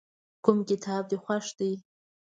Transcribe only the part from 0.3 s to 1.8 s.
کوم کتاب دې خوښ دی.